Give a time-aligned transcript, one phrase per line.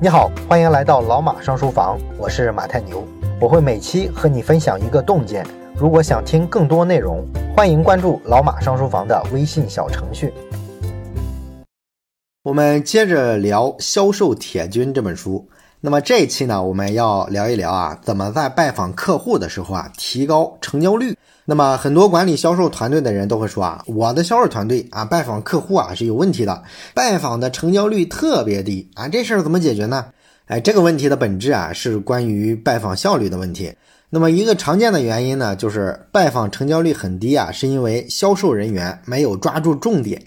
[0.00, 3.04] 你好，欢迎来到老马上书房，我是马太牛，
[3.40, 5.44] 我会每期和你分享一个洞见。
[5.74, 7.26] 如果想听更多内容，
[7.56, 10.32] 欢迎关注老马上书房的微信小程序。
[12.44, 15.44] 我们接着聊《销售铁军》这本书。
[15.80, 21.16] 那么这一期呢，我们要聊一聊啊，怎么在拜访客户的时候啊，提高成交率。
[21.44, 26.64] 那么很多管理销售团队的人都会说啊，我的销售团队啊，拜访客户啊是有问题的，
[26.94, 30.06] 拜访的成交率特别低啊，这事儿怎么解决呢？
[30.46, 33.72] 哎，这个问题的本质啊，是关于拜访效率的问题。
[34.10, 40.20] 那么一个常见的原因呢，就是拜访成交率很低啊，是因为销售人员没有抓住重点。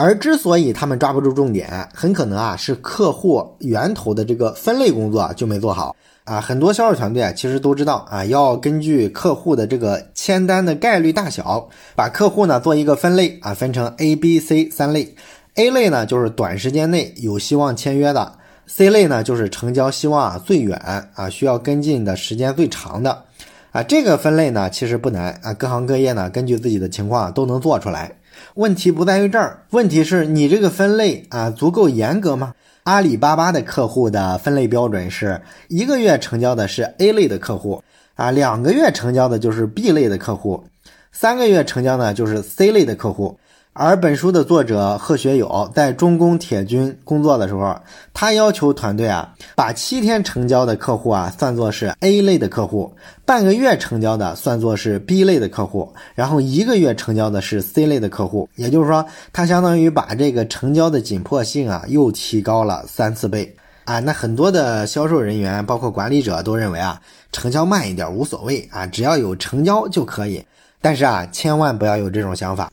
[0.00, 6.40] 而之所以他们抓不住重点，很可能啊是客户源头的这个分类工作就没做好啊。
[6.40, 15.16] 很多销售团队啊其实都知道啊，要根据客户的这个签单的概率大小，把客户呢做一个分类啊，分成 A、B、C 三类。
[15.56, 18.34] A 类呢就是短时间内有希望签约的
[18.68, 20.78] ，C 类呢就是成交希望啊最远
[21.14, 23.24] 啊需要跟进的时间最长的
[23.72, 23.82] 啊。
[23.82, 28.12] 这个分类呢其实不难啊，各行各业呢根据自己的情况都能做出来。
[28.58, 32.54] 问题不在于这儿，问题是你这个分类啊足够严格吗？
[32.82, 37.84] 阿里巴巴的客户的分类标准是一个月成交的是 A 类的客户
[38.16, 40.64] 啊，两个月成交的就是 B 类的客户，
[41.12, 43.38] 三个月成交呢就是 C 类的客户。
[43.80, 47.76] 而本书的作者贺学友在中工铁军工作的时候，
[48.12, 52.92] 他要求团队啊，把七天成交的客户啊算作是 A 类的客户，
[53.24, 58.48] 半个月成交的算作是 B 类的客户，然后一个月成交的是 C 类的客户。
[58.56, 64.00] 也就是说，他相当于把这个成交的紧迫性啊又提高了三四倍啊。
[64.00, 70.44] 那很多的销售人员，包括管理者都认为啊，成交慢一点无所谓啊，只要有成交就可以。
[70.80, 72.68] 但是啊，千万不要有这种想法。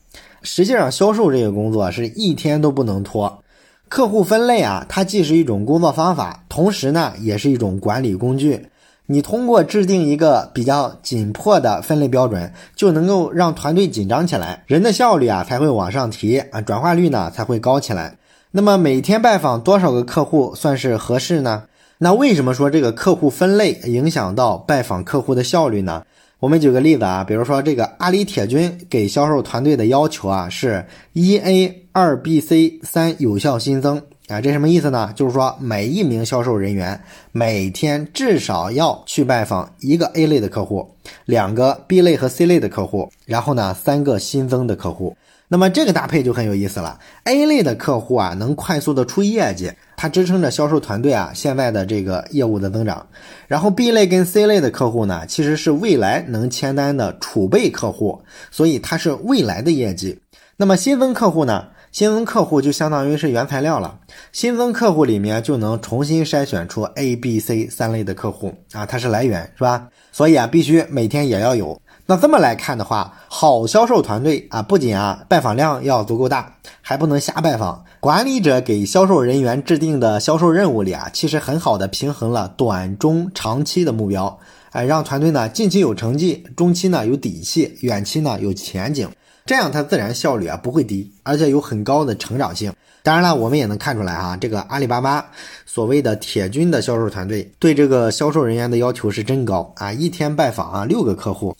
[0.45, 3.43] 实际上，销售这个工作是一天都不能拖。
[3.89, 8.67] 客户分类啊，它既是一种工作方法，同时呢，也是一种管理工具。
[9.07, 18.17] 你通过制定一个比较紧迫的分类标准，就能够让团队紧张起来，人的效率啊才会往上提啊，转化率呢才会高起来。
[18.51, 21.63] 那么每天拜访多少个客户算是合适呢？
[21.97, 26.03] 那为什么说这个客户分类影响到拜访客户的效率呢？
[26.39, 35.11] 我们举个例子啊，比如说这个阿里铁军给销售团队的要求啊，是一 A 二 B C 三有效新增啊，这什么意思呢？
[35.15, 37.01] 就是说每一名销售人员
[37.31, 40.87] 每天至少要去拜访一个 A 类的客户，
[41.23, 45.15] 两个 B 类和 C 类的客户，然后呢三个新增的客户。
[45.47, 46.99] 那么这个搭配就很有意思了。
[47.25, 53.05] A 类的客户啊，能快速的出业绩，它支撑着销售团队啊现在的这个业务的增长。
[53.47, 60.19] 然后 B 类跟 C 类的客户呢，其实是未来能签单的储备客户，所以它是未来的业绩。
[60.57, 61.67] 那么新增客户呢？
[61.91, 63.99] 新增客户就相当于是原材料了。
[64.33, 69.87] 新增客户里面就能重新筛选出 A、B、C 三类的客户啊，它是来源是吧？
[70.11, 71.79] 所以啊，必须每天也要有。
[72.07, 77.83] 那这么来看的话，好销售团队啊，不仅啊拜访量要足够大，还不能瞎拜访。
[77.99, 84.37] 管理者给销售人员制定的销售任务里啊，其实很好的平衡了短、中、长期的目标，
[84.69, 89.09] 哎，让团队呢近期有成绩，中期呢有底气，远期呢有前景，
[89.47, 92.71] 这样它自然效率啊不会低，而且有很高的成长性。
[93.01, 95.25] 当然了，我们也能看出来哈，这个阿里巴巴
[95.65, 101.55] 所谓的铁军的销售团队对这个销售人员的要求是真高啊，一天拜访啊六个客户。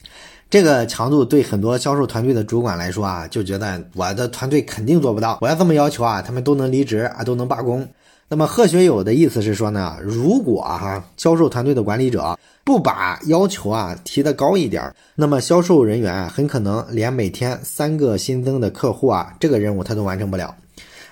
[0.50, 5.40] 这个强度对很多销售团队的主管来说啊，就觉得我的团队肯定做不到。
[5.42, 7.86] 我要这么要求啊，他们都能离职啊，都能罢工。
[8.28, 20.56] 那么贺学友的意思是说呢，如果哈销售团队的管理者不把要求啊提得高一点，那么销售人员很可能连每天三个新增的客户啊这个任务他都完成不了。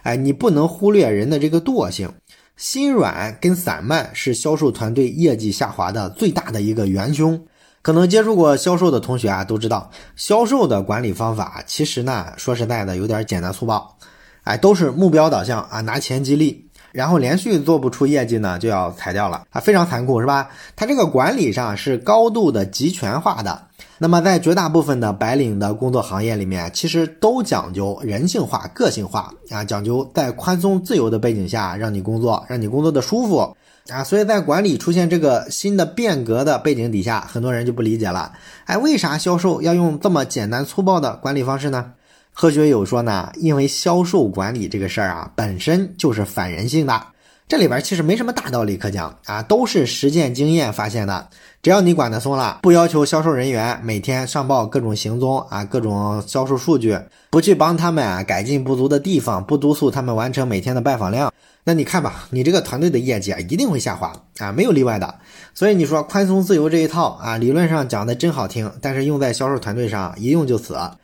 [0.03, 2.09] 哎，你不能忽略人的这个惰性，
[2.55, 7.39] 心软跟散漫是销售团队业绩下滑的最大的一个元凶。
[7.83, 13.97] 可能接触过销售的同学啊，都知道销售的管理方法，其实呢，说实在的，有点简单粗暴，
[14.45, 20.47] 哎，都是目标导向啊，拿钱激励，然后连续做不出业绩呢，就要裁掉了啊，非常残酷，是吧？
[20.77, 23.67] 它这个管理上是高度的集权化的。
[24.03, 33.55] 那么在绝大部分的白领的工作行业里面，其实都讲究人性化、个性化啊，讲究在宽松自由的背景下让你工作，让你工作的舒服。
[33.87, 38.33] 啊，所以在管理出现这个新的变革的背景底下，很多人就不理解了。
[38.65, 41.93] 哎，为啥销售要用这么简单粗暴的管理方式呢？
[42.33, 47.01] 何学友说呢，因为销售管理这个事儿啊，本身就是反人性的。
[47.47, 51.29] 这里边其实没什么大道理可讲啊，都是实践经验发现的。
[51.61, 56.97] 只要你管得松了，不要求销售人员每天上报各种行踪啊，各种销售数据，
[57.29, 61.31] 不去帮他们啊改进不足的地方，不督促他们完成每天的拜访量。
[61.63, 65.15] 那你看吧，你这个团队的业绩啊一定会下滑啊，没有例外的。
[65.53, 70.95] 所以你说宽松自由这一套啊，理论上讲的真好听，但是用在销售团队上一用就死啊。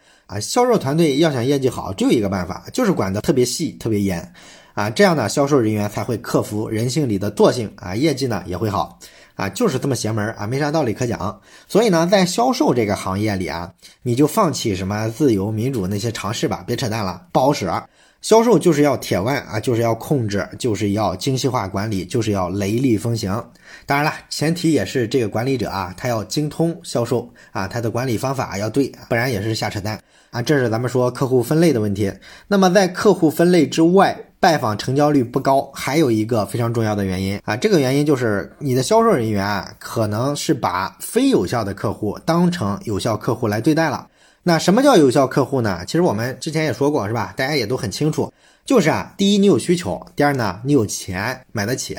[0.41, 4.33] 销售团队要想业绩好，只有一个办法，就是管得特别细、特别严
[4.79, 8.97] 啊，这样呢，销售人员才会克服人性里的惰性啊，业绩呢也会好
[9.35, 11.41] 啊，就是这么邪门啊，没啥道理可讲。
[11.67, 13.69] 所以呢，在销售这个行业里啊，
[14.03, 17.69] 你就放弃什么自由民主那些尝试吧，别扯淡了，不好使。
[18.21, 23.31] 销售就是要铁腕啊，就是要控制，就是要精细化管理，就是要雷厉风行。
[23.85, 30.41] 当然了，前提也是这个管理者啊，他要精通销售啊，他的管理方法要对，不然也是瞎扯淡啊。
[30.41, 32.09] 这是咱们说客户分类的问题。
[32.47, 44.07] 那么在客户分类之外，拜访成交率不高，还有一个非常重要的原因啊，这个原因就是你的销售人员啊，可能是把非有效的客户当成有效客户来对待了。
[44.41, 45.83] 那什么叫有效客户呢？
[45.85, 47.33] 其实我们之前也说过，是吧？
[47.35, 48.31] 大家也都很清楚，
[48.69, 51.97] 就是啊，第一你有需求，第二呢你有钱买得起，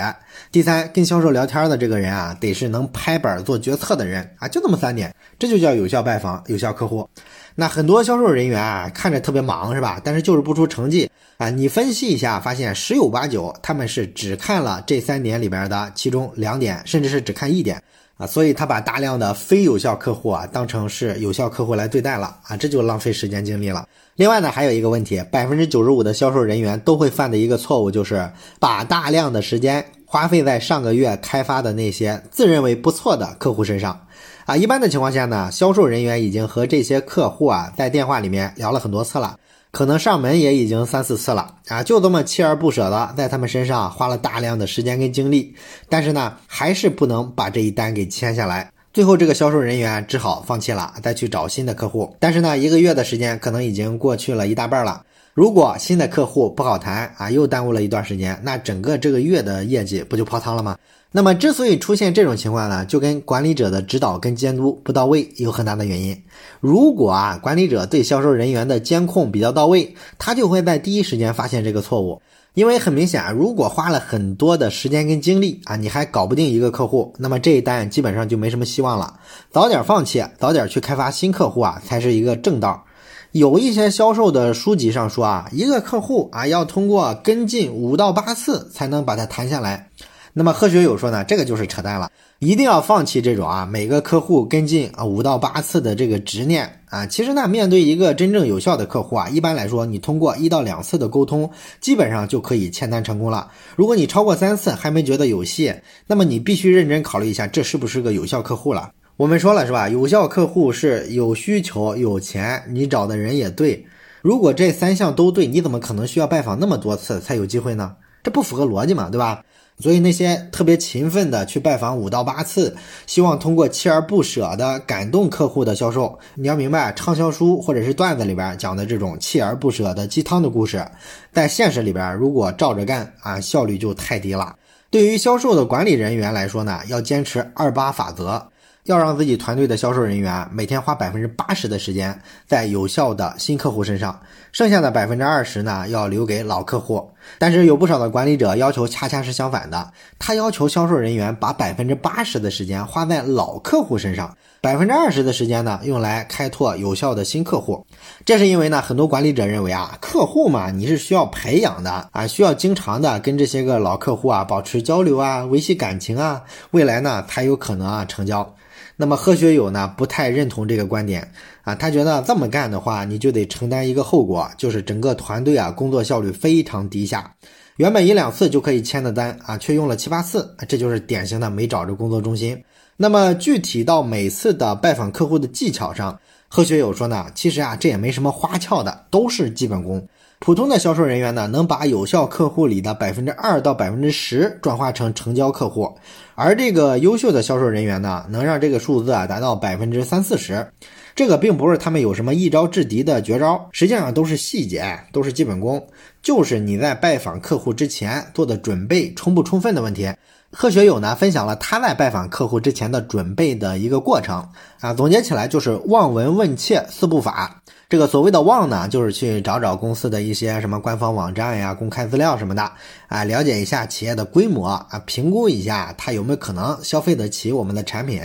[0.53, 7.11] 第三跟销售聊天的这个人啊，得是能拍板做决策的人啊，就这么三点，这就叫有效拜访、有效客户。
[7.57, 10.01] 那很多销售人员啊，看着特别忙，是吧？
[10.05, 11.51] 但是就是不出成绩啊。
[11.51, 17.83] 你分析一下，发现十有八九他们是只看了这三点里边的其中两点，甚至是只看一点。
[18.21, 23.89] 啊，所以他把大量的非有效客户啊当成是有效客户来对待了啊，这就浪费时间精力了。
[24.17, 34.07] 另外呢，还有一个问题，百分之九十五的销售人员都会犯的一个错误，就是把大量的时间花费在上个月开发的那些自认为不错的客户身上。
[34.45, 39.39] 啊，一般的情况下呢，销售人员已经和这些客户啊在电话里面聊了很多次了。
[39.71, 45.55] 可能上门也已经三四次了啊，就这么锲而不舍的在他们身上花了大量的时间跟精力，
[45.89, 48.71] 但是呢，还是不能把这一单给签下来。
[48.93, 52.17] 最后这个销售人员只好放弃了，再去找新的客户。
[52.19, 55.03] 但是呢，一个月的时间可能已经过去了一大半了。
[55.41, 60.77] 如果新的客户不好谈啊，又耽误了一段时间，那整个这个月的业绩不就泡汤了吗？
[61.13, 66.23] 那么，之所以出现这种情况呢，就跟管理者的指导跟监督不到位有很大的原因。
[66.61, 72.21] 如果啊，管理者对销售人员的监控比较到位，他就会在第一时间发现这个错误。
[72.53, 79.19] 因为很明显啊，如果花了很多的时间跟精力啊，你还搞不定一个客户，那么这一单基本上就没什么希望了。
[79.51, 82.85] 早点放弃，早点去开发新客户啊，才是一个正道。
[83.33, 89.89] 有一些销售的书籍上说啊，一个客户啊，要通过跟进五到八次才能把它谈下来。
[90.33, 92.11] 那么贺学友说呢，这个就是扯淡了，
[92.41, 97.07] 一定要放弃这种啊每个客户跟进啊五到八次的这个执念啊。
[97.07, 101.49] 其实呢，面对一个真正有效的客户啊，一般来说，你通过一到两次的沟通，
[101.81, 103.53] 基本上就可以签单成功了。
[103.77, 105.73] 如果你超过三次还没觉得有戏，
[106.09, 108.91] 那么你必须认真考虑一下，这是不是个有效客户了？
[109.21, 109.87] 我们说了是吧？
[109.87, 113.85] 有效客户是有需求、有钱，你找的人也对。
[114.23, 117.95] 如果这三项都对，你怎么可能需要拜访那么多次才有机会呢？
[118.23, 119.45] 这不符合逻辑嘛，对吧？
[119.79, 122.75] 所以那些特别勤奋的去拜访五到八次，
[123.07, 130.83] 希望通过锲而不舍的感动客户的销售，你要明白，畅销书或者是段子里边讲的这种锲而不舍的鸡汤的故事，
[131.31, 134.57] 在现实里边如果照着干啊，效率就太低了。
[134.91, 138.43] 对于销售的管理人员来说呢，要坚持二八法则。
[138.85, 144.21] 要让自己团队的销售人员每天花百分之八十的时间在有效的新客户身上，
[144.53, 147.11] 剩下的百分之二十呢要留给老客户。
[147.39, 157.85] 但是有不少的管理者要求恰恰是相反的，他要求销售人员把百分之八十的时间花在老客户身上，百分之二十的时间呢用来开拓有效的新客户。
[158.25, 168.55] 这是因为呢，很多管理者认为啊，客户嘛你是需要培养的啊，需要经常的跟这些个老客户啊保持交流啊，维系感情啊，未来呢才有可能啊成交。
[169.01, 171.27] 那么贺学友呢不太认同这个观点
[171.63, 177.35] 啊，他觉得这么干的话，你就得承担一个后果，就是整个团队啊工作效率非常低下。
[177.79, 182.63] 原本一两次就可以签的单啊，却用了七八次，这就是典型的没找着工作中心。
[182.99, 190.07] 那么具体到每次的拜访客户的技巧上，贺学友说呢，其实啊这也没什么花俏的，都是基本功。
[190.41, 195.95] 普通的销售人员呢，能把有效客户里的百分之二到百分之十转化成成交客户，
[196.35, 200.67] 而这个优秀的销售人员呢，能让这个数字啊达到百分之三四十。
[201.15, 205.87] 这个并不是他们有什么一招制敌的绝招，实际上都是细节，都是基本功，
[206.23, 210.11] 就是你在拜访客户之前做的准备充不充分的问题。
[210.53, 214.49] 贺学友呢分享了他在拜访客户之前的准备的一个过程
[214.81, 217.61] 啊，总结起来就是望闻问切四步法。
[217.91, 222.71] 这个所谓的望呢，就是去找找公司的一些什么官方网站呀、公开资料什么的，
[223.09, 228.23] 啊，了解一下企业的规模啊，评估一下他有没有可能消费得起我们的产品。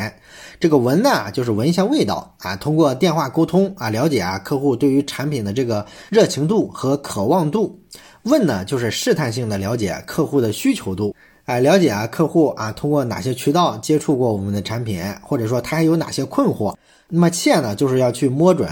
[0.60, 7.81] 这个闻呢，就是闻一下味道啊，通过电话沟通啊，了解啊客户对于产品的这个热情度和渴望度。
[8.22, 11.15] 问呢就是试探性的了解客户的需求度。
[11.45, 16.73] 哎，了解啊，客户啊，通过哪些渠道接触过我们的产品，或者说他还有哪些困惑？
[17.07, 18.67] 那么切呢，就是要去摸准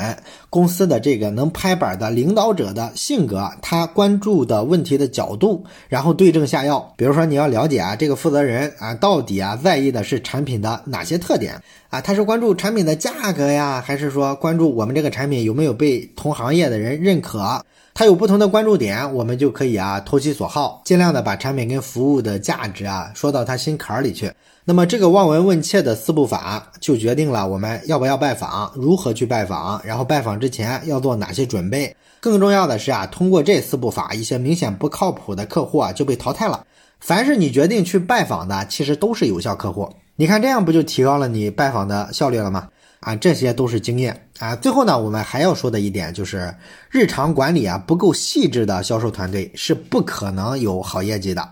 [0.50, 6.92] 公司的这个能拍板的领导者的性格，他关注的问题的角度，然后对症下药。
[6.98, 11.53] 比如说，你要了解啊，这个负责人啊，到底啊在意的是产品的哪些特点
[11.92, 12.01] 啊？
[12.01, 17.63] 他是关注产品的价格呀，还是说关注我们这个产品有没有被同行业的人认可？
[17.96, 24.32] 他有不同的关注点，我们就可以啊投其所好，尽量的把产品跟服务的价值啊说到他心坎儿里去。
[24.66, 31.96] 那么这个望闻问切的四步法，就决定了我们要不要拜访，如何去拜访，然后拜访之前要做哪些准备。
[32.20, 36.66] 更重要的是啊，通过这四步法，一些明显不靠谱的客户啊就被淘汰了。
[37.00, 39.88] 凡是你决定去拜访的，其实都是有效客户。
[40.16, 42.70] 你看这样不就提高了你拜访的效率了吗？
[43.04, 44.56] 啊，这些都是经验啊。
[44.56, 46.54] 最后呢，我们还要说的一点就是，
[46.90, 51.48] 日常管理啊不够细致的销售团队是不可能有好业绩的。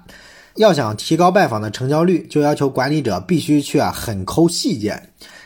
[0.56, 5.02] 要想提高拜访的成交率，就要求管理者必须去啊很抠细节。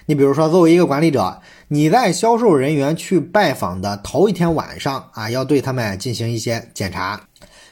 [0.07, 7.21] 你比如说，作为一个管理者，你在销售人员去拜访的头一天晚上啊，要对他们进行一些检查，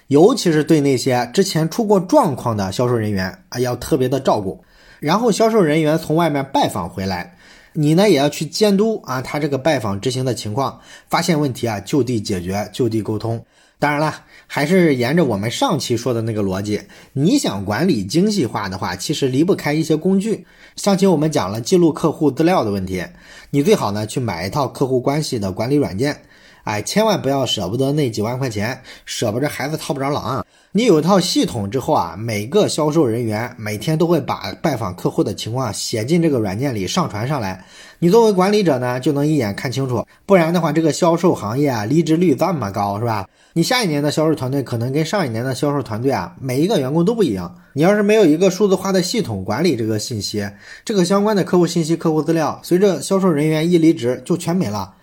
[0.08, 4.64] 尤其是对那些之前出过状况的销售人员啊，要特别的照顾。
[5.00, 7.36] 然后销售人员从外面拜访回来，
[7.74, 13.44] 你呢也要去监督啊他这个拜访执行的情况，发现问题啊就地解决，就地沟通。
[13.80, 20.46] 当然了，还是沿着我们上期说的那个逻辑，你想管理精细化的话，其实离不开一些工具。
[20.78, 23.04] 上期我们讲了记录客户资料的问题，
[23.50, 26.22] 你最好呢去买一套客户关系的管理软件。
[26.64, 30.46] 哎，千万不要舍不得那几万块钱，舍不得孩子套不着狼。
[30.72, 37.64] 你有一套系统之后啊，每个销售人员每天都会把拜访客户的情况写进这个软件里上传上来。
[38.00, 40.06] 你作为管理者呢，就能一眼看清楚。
[40.26, 43.28] 不然的话，这个销售行业啊，离职率这么高，是吧？
[43.52, 47.56] 你下一年的销售团队可能跟上一年的销售团队啊，每一个员工都不一样。
[47.74, 50.50] 你要是没有一个数字化的系统管理这个信息，
[50.86, 54.94] 这个相关的客户信息、客户资料，随着销售人员一离职就全没了。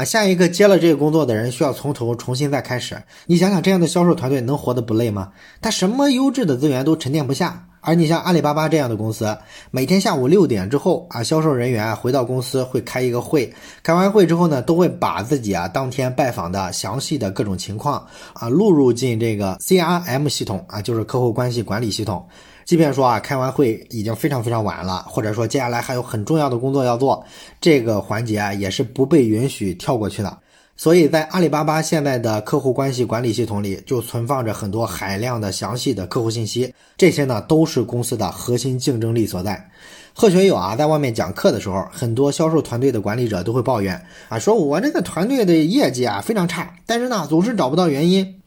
[0.00, 2.96] 啊，下一个接了这个工作的人需要从头重新再开始。
[3.26, 5.30] 你想想，这样的销售团队能活得不累吗？
[5.60, 7.66] 他什么优质的资源都沉淀不下。
[7.82, 9.36] 而你像阿里巴巴这样的公司，
[9.70, 13.52] 每天下午六点之后啊，销售人员回到公司会开一个会，
[13.82, 22.26] 开完会之后呢，都会把自己啊当天拜访的详细的各种情况啊录入进这个 CRM 系统啊，就是客户关系管理系统。
[22.64, 27.24] 即便说啊，开完会已经非常非常晚了，或者说接下来还有很重要的工作要做，
[27.60, 30.38] 这个环节啊也是不被允许跳过去的。
[30.76, 39.68] 所以在阿里巴巴现在的客户关系管理系统里，就存放着很多海量的详细的客户信息，这些呢都是公司的核心竞争力所在。
[40.14, 44.00] 贺学友啊，在外面讲课的时候，很多销售团队的管理者都会抱怨
[44.30, 48.40] 啊，说我这个团队的业绩啊非常差，但是呢总是找不到原因。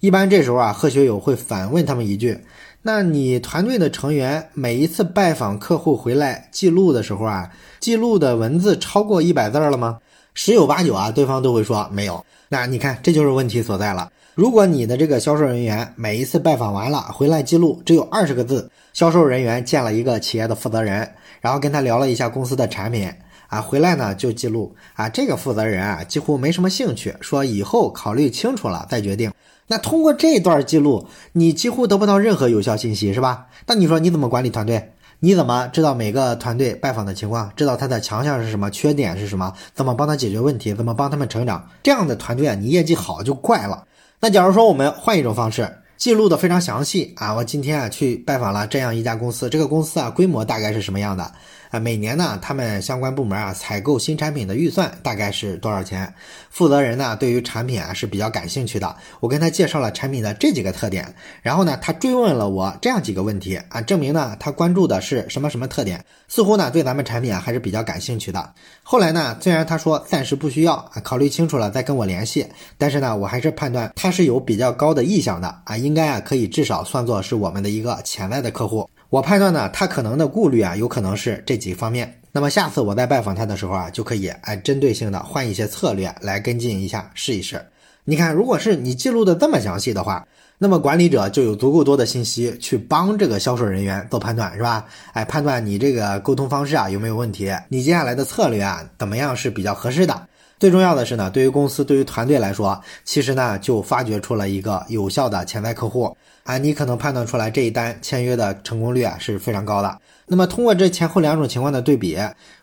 [0.00, 2.38] 一般这时候啊，贺学友会反问他们一句。
[2.82, 9.98] 那你团队的成员每一次拜访客户回来记录的时候啊，记录的文字超过一百字了吗？
[10.32, 12.24] 十有八九啊，对方都会说没有。
[12.48, 14.10] 那你看，这就是问题所在了。
[14.34, 21.06] 如果你的这个销售人员每一次拜访完了回来记录只有二十个字，销售人员见了一个企业的负责人，
[21.42, 23.12] 然后跟他聊了一下公司的产品
[23.50, 29.30] 啊，回来呢就记录啊，这个负责人啊几乎没什么兴趣，说以后考虑清楚了再决定。
[29.66, 33.46] 那通过这段记录，你几乎得不到任何有效信息，是吧？
[33.66, 34.92] 那你说你怎么管理团队？
[35.22, 37.52] 你怎么知道每个团队拜访的情况？
[37.54, 39.52] 知道他的强项是什么，缺点是什么？
[39.74, 40.72] 怎么帮他解决问题？
[40.72, 41.68] 怎么帮他们成长？
[41.82, 43.84] 这样的团队啊，你业绩好就怪了。
[44.20, 51.30] 那假如说我们换一种方式，记录的非常详细啊，我今天啊去拜访了这样一家公司，这个公司啊规模大概是什么样的？
[51.70, 56.12] 啊，每年呢，他们相关部门啊，采购新产品的预算大概是多少钱？
[56.50, 58.96] 负责人呢，对于产品啊是比较感兴趣的。
[59.20, 66.04] 我跟他介绍了产品的这几个特点，然后呢，他追问了我这样几个问题啊，证明呢，他关注的是什么什么特点？
[66.26, 68.52] 似乎呢，对咱们产品啊还是比较感兴趣的。
[68.82, 72.44] 后来呢，虽然他说暂时不需要啊，考虑清楚了再跟我联系，
[72.78, 78.90] 但是呢，我还是判断他是有比较高的意向的啊，应该啊可以至少算作是我们的一个潜在的客户。
[79.10, 82.20] 我判断呢，他可能的顾虑啊，有可能是这几方面。
[82.30, 87.60] 那么下次我在拜访他的时候啊，就可以哎针对性的换一些策略来跟进一下，试一试。
[88.04, 90.24] 你看，如果是你记录的这么详细的话，
[90.58, 94.86] 那么管理者就有足够多的信息去帮这个销售人员做判断，是吧？
[95.12, 100.28] 哎，判断你这个沟通方式啊有没有问题，你接下来的策略啊怎么样是比较合适的。
[100.60, 106.16] 最重要的是呢，对于公司、对于团队来说，其实呢就发掘出了一个有效的潜在客户。
[106.50, 110.00] 啊，你可能判断出来这一单签约的成功率啊是非常高的。
[110.30, 112.16] 那么通过这前后两种情况的对比，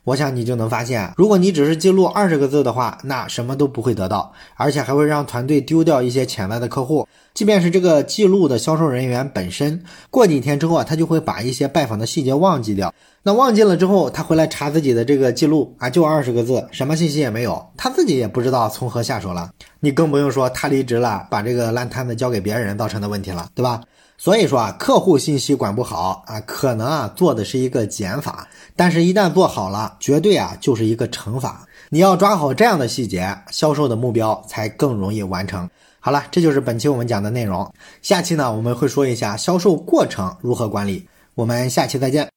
[0.05, 7.05] 我想你就能发现，如果你只是记录二十个字的话，那什么都不会得到，而且还会让团队丢掉一些潜在的客户。
[7.33, 12.93] 即便是这个记录的销售人员本身，过几天之后啊，他就会把一些拜访的细节忘记掉。
[13.23, 19.49] 那忘记了之后，他回来查自己的这个记录啊，就二十个字，什么信息也没有，他自己也不知道从何下手了。
[19.81, 23.81] 你更不用说他离职了，把这个烂摊子交给别人造成的问题了，对吧？
[24.17, 31.67] 所以说啊，客户信息管不好啊，可能啊做的是一个减法，但是一旦做好了，绝对啊就是一个乘法。
[31.89, 35.69] 你要抓好这样的细节，销售的目标才更容易完成。
[35.99, 37.71] 好了，这就是本期我们讲的内容。
[38.01, 41.07] 下期呢，我们会说一下销售过程如何管理。
[41.35, 42.36] 我们下期再见。